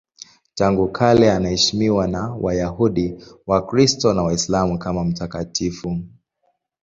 [0.55, 5.99] Tangu kale anaheshimiwa na Wayahudi, Wakristo na Waislamu kama mtakatifu.